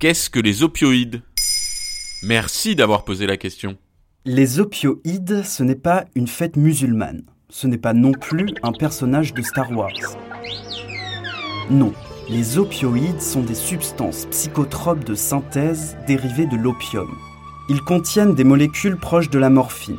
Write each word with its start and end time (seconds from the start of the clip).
Qu'est-ce 0.00 0.30
que 0.30 0.38
les 0.38 0.62
opioïdes? 0.62 1.22
Merci 2.22 2.76
d'avoir 2.76 3.04
posé 3.04 3.26
la 3.26 3.36
question. 3.36 3.76
Les 4.24 4.60
opioïdes, 4.60 5.42
ce 5.42 5.64
n'est 5.64 5.74
pas 5.74 6.04
une 6.14 6.28
fête 6.28 6.54
musulmane. 6.54 7.24
Ce 7.50 7.66
n'est 7.66 7.78
pas 7.78 7.94
non 7.94 8.12
plus 8.12 8.46
un 8.62 8.70
personnage 8.70 9.34
de 9.34 9.42
Star 9.42 9.72
Wars. 9.72 10.16
Non, 11.68 11.92
les 12.28 12.58
opioïdes 12.58 13.20
sont 13.20 13.42
des 13.42 13.56
substances 13.56 14.26
psychotropes 14.26 15.02
de 15.02 15.16
synthèse 15.16 15.96
dérivées 16.06 16.46
de 16.46 16.56
l'opium. 16.56 17.18
Ils 17.68 17.82
contiennent 17.82 18.36
des 18.36 18.44
molécules 18.44 18.98
proches 18.98 19.30
de 19.30 19.40
la 19.40 19.50
morphine. 19.50 19.98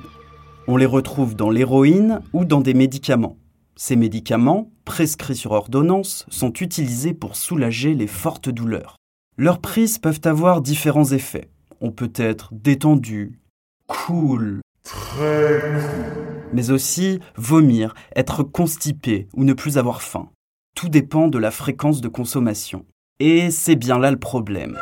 On 0.68 0.78
les 0.78 0.86
retrouve 0.86 1.36
dans 1.36 1.50
l'héroïne 1.50 2.22
ou 2.32 2.46
dans 2.46 2.62
des 2.62 2.74
médicaments. 2.74 3.38
Ces 3.76 3.98
médicaments, 3.98 4.72
prescrits 4.86 5.36
sur 5.36 5.52
ordonnance, 5.52 6.26
sont 6.30 6.54
utilisés 6.54 7.14
pour 7.14 7.36
soulager 7.36 7.96
les 7.96 8.08
fortes 8.08 8.48
douleurs. 8.48 8.99
Leurs 9.42 9.60
prises 9.60 10.00
peuvent 10.00 10.20
avoir 10.26 10.60
différents 10.60 11.14
effets. 11.14 11.50
On 11.80 11.92
peut 11.92 12.12
être 12.18 12.50
détendu, 12.52 13.40
cool, 13.88 14.60
très 14.84 15.62
cool, 15.62 16.50
mais 16.52 16.72
aussi 16.72 17.22
vomir, 17.38 17.94
être 18.18 18.44
constipé 18.44 19.30
ou 19.34 19.46
ne 19.46 19.54
plus 19.54 19.78
avoir 19.78 20.02
faim. 20.02 20.28
Tout 20.76 20.90
dépend 20.90 21.30
de 21.30 21.38
la 21.38 21.52
fréquence 21.52 22.02
de 22.02 22.10
consommation. 22.10 22.86
Et 23.22 23.50
c'est 23.50 23.78
bien 23.78 23.98
là 23.98 24.12
le 24.12 24.20
problème. 24.20 24.78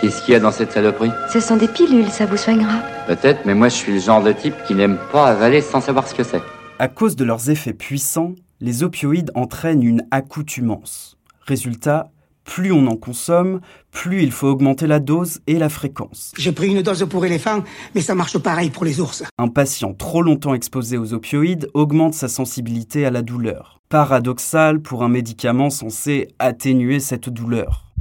Qu'est-ce 0.00 0.24
qu'il 0.24 0.34
y 0.34 0.36
a 0.36 0.40
dans 0.40 0.50
cette 0.50 0.72
saloperie? 0.72 1.12
Ce 1.32 1.38
sont 1.38 1.56
des 1.56 1.68
pilules, 1.68 2.10
ça 2.10 2.26
vous 2.26 2.36
soignera. 2.36 2.80
Peut-être, 3.06 3.46
mais 3.46 3.54
moi 3.54 3.68
je 3.68 3.76
suis 3.76 3.92
le 3.92 4.00
genre 4.00 4.24
de 4.24 4.32
type 4.32 4.56
qui 4.66 4.74
n'aime 4.74 4.98
pas 5.12 5.28
avaler 5.28 5.60
sans 5.60 5.80
savoir 5.80 6.08
ce 6.08 6.14
que 6.16 6.24
c'est. 6.24 6.42
À 6.80 6.88
cause 6.88 7.14
de 7.14 7.22
leurs 7.22 7.50
effets 7.50 7.72
puissants, 7.72 8.34
les 8.58 8.82
opioïdes 8.82 9.30
entraînent 9.36 9.84
une 9.84 10.04
accoutumance. 10.10 11.18
Résultat, 11.46 12.10
plus 12.44 12.72
on 12.72 12.86
en 12.86 12.96
consomme, 12.96 13.60
plus 13.90 14.22
il 14.22 14.32
faut 14.32 14.48
augmenter 14.48 14.86
la 14.86 15.00
dose 15.00 15.40
et 15.46 15.58
la 15.58 15.68
fréquence. 15.68 16.32
J'ai 16.36 16.52
pris 16.52 16.68
une 16.68 16.82
dose 16.82 17.06
pour 17.08 17.24
éléphant, 17.24 17.62
mais 17.94 18.00
ça 18.00 18.14
marche 18.14 18.38
pareil 18.38 18.70
pour 18.70 18.84
les 18.84 19.00
ours. 19.00 19.22
Un 19.38 19.48
patient 19.48 19.94
trop 19.94 20.22
longtemps 20.22 20.54
exposé 20.54 20.98
aux 20.98 21.12
opioïdes 21.12 21.68
augmente 21.74 22.14
sa 22.14 22.28
sensibilité 22.28 23.04
à 23.06 23.10
la 23.10 23.22
douleur. 23.22 23.80
Paradoxal 23.88 24.80
pour 24.80 25.04
un 25.04 25.08
médicament 25.08 25.70
censé 25.70 26.28
atténuer 26.38 27.00
cette 27.00 27.28
douleur. 27.28 27.92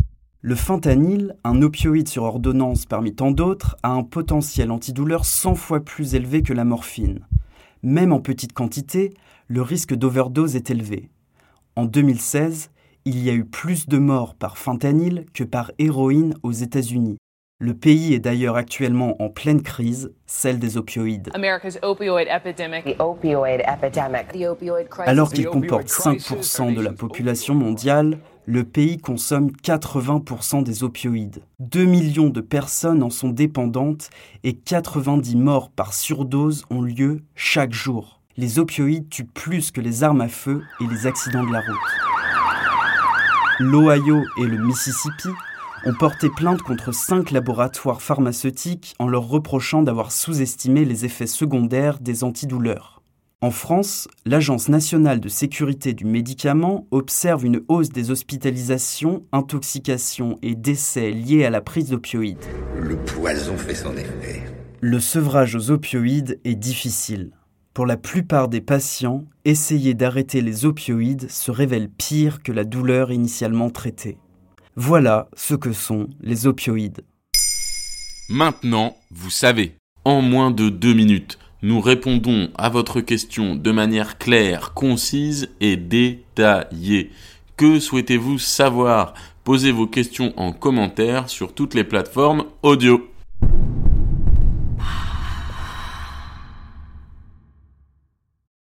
Le 0.43 0.55
fentanyl, 0.55 1.35
un 1.43 1.61
opioïde 1.61 2.07
sur 2.07 2.23
ordonnance 2.23 2.87
parmi 2.87 3.13
tant 3.13 3.29
d'autres, 3.29 3.77
a 3.83 3.89
un 3.89 4.01
potentiel 4.01 4.71
antidouleur 4.71 5.23
100 5.23 5.53
fois 5.53 5.81
plus 5.81 6.15
élevé 6.15 6.41
que 6.41 6.53
la 6.53 6.63
morphine. 6.63 7.19
Même 7.83 8.11
en 8.11 8.19
petite 8.19 8.53
quantité, 8.53 9.13
le 9.47 9.61
risque 9.61 9.93
d'overdose 9.93 10.55
est 10.55 10.71
élevé. 10.71 11.11
En 11.75 11.85
2016, 11.85 12.70
il 13.05 13.23
y 13.23 13.29
a 13.29 13.33
eu 13.33 13.45
plus 13.45 13.87
de 13.87 13.97
morts 13.97 14.35
par 14.35 14.57
fentanyl 14.57 15.25
que 15.33 15.43
par 15.43 15.71
héroïne 15.79 16.35
aux 16.43 16.51
États-Unis. 16.51 17.17
Le 17.59 17.75
pays 17.75 18.15
est 18.15 18.19
d'ailleurs 18.19 18.55
actuellement 18.55 19.21
en 19.21 19.29
pleine 19.29 19.61
crise, 19.61 20.11
celle 20.25 20.57
des 20.57 20.77
opioïdes. 20.77 21.29
Alors 25.05 25.31
qu'il 25.31 25.45
comporte 25.45 25.87
5% 25.87 26.73
de 26.73 26.81
la 26.81 26.91
population 26.91 27.53
mondiale, 27.53 28.17
le 28.47 28.63
pays 28.63 28.97
consomme 28.97 29.51
80% 29.63 30.63
des 30.63 30.83
opioïdes. 30.83 31.43
2 31.59 31.85
millions 31.85 32.29
de 32.29 32.41
personnes 32.41 33.03
en 33.03 33.11
sont 33.11 33.29
dépendantes 33.29 34.09
et 34.43 34.53
90 34.55 35.35
morts 35.35 35.69
par 35.69 35.93
surdose 35.93 36.65
ont 36.71 36.81
lieu 36.81 37.21
chaque 37.35 37.73
jour. 37.73 38.21
Les 38.37 38.57
opioïdes 38.57 39.09
tuent 39.09 39.25
plus 39.25 39.69
que 39.69 39.81
les 39.81 40.03
armes 40.03 40.21
à 40.21 40.29
feu 40.29 40.63
et 40.79 40.87
les 40.87 41.05
accidents 41.05 41.45
de 41.45 41.51
la 41.51 41.59
route. 41.59 42.10
L'Ohio 43.61 44.23
et 44.39 44.47
le 44.47 44.57
Mississippi 44.57 45.27
ont 45.85 45.93
porté 45.93 46.29
plainte 46.29 46.63
contre 46.63 46.91
cinq 46.91 47.29
laboratoires 47.29 48.01
pharmaceutiques 48.01 48.95
en 48.97 49.07
leur 49.07 49.27
reprochant 49.27 49.83
d'avoir 49.83 50.11
sous-estimé 50.11 50.83
les 50.83 51.05
effets 51.05 51.27
secondaires 51.27 51.99
des 51.99 52.23
antidouleurs. 52.23 53.03
En 53.39 53.51
France, 53.51 54.07
l'Agence 54.25 54.67
nationale 54.67 55.19
de 55.19 55.29
sécurité 55.29 55.93
du 55.93 56.05
médicament 56.05 56.87
observe 56.89 57.45
une 57.45 57.61
hausse 57.67 57.89
des 57.89 58.09
hospitalisations, 58.09 59.27
intoxications 59.31 60.39
et 60.41 60.55
décès 60.55 61.11
liés 61.11 61.45
à 61.45 61.51
la 61.51 61.61
prise 61.61 61.91
d'opioïdes. 61.91 62.43
Le 62.79 62.95
poison 62.97 63.57
fait 63.57 63.75
son 63.75 63.95
effet. 63.95 64.41
Le 64.79 64.99
sevrage 64.99 65.55
aux 65.55 65.69
opioïdes 65.69 66.39
est 66.45 66.55
difficile. 66.55 67.31
Pour 67.73 67.85
la 67.85 67.95
plupart 67.95 68.49
des 68.49 68.59
patients, 68.59 69.23
essayer 69.45 69.93
d'arrêter 69.93 70.41
les 70.41 70.65
opioïdes 70.65 71.31
se 71.31 71.51
révèle 71.51 71.89
pire 71.89 72.43
que 72.43 72.51
la 72.51 72.65
douleur 72.65 73.13
initialement 73.13 73.69
traitée. 73.69 74.17
Voilà 74.75 75.29
ce 75.37 75.55
que 75.55 75.71
sont 75.71 76.09
les 76.19 76.47
opioïdes. 76.47 77.05
Maintenant, 78.27 78.97
vous 79.09 79.29
savez, 79.29 79.75
en 80.03 80.21
moins 80.21 80.51
de 80.51 80.67
deux 80.67 80.93
minutes, 80.93 81.39
nous 81.61 81.79
répondons 81.79 82.49
à 82.55 82.67
votre 82.67 82.99
question 82.99 83.55
de 83.55 83.71
manière 83.71 84.17
claire, 84.17 84.73
concise 84.73 85.47
et 85.61 85.77
détaillée. 85.77 87.11
Que 87.55 87.79
souhaitez-vous 87.79 88.37
savoir? 88.37 89.13
Posez 89.45 89.71
vos 89.71 89.87
questions 89.87 90.33
en 90.35 90.51
commentaire 90.51 91.29
sur 91.29 91.53
toutes 91.53 91.73
les 91.73 91.85
plateformes 91.85 92.43
audio. 92.63 93.10